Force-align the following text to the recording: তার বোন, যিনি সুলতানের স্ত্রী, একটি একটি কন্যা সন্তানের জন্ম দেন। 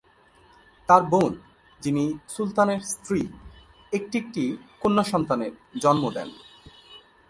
তার 0.89 1.03
বোন, 1.03 1.33
যিনি 1.83 2.03
সুলতানের 2.27 2.79
স্ত্রী, 2.79 3.21
একটি 3.93 4.15
একটি 4.17 4.57
কন্যা 4.79 5.03
সন্তানের 5.03 5.53
জন্ম 5.81 6.03
দেন। 6.11 6.29